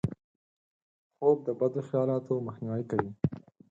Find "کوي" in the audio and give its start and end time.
2.91-3.11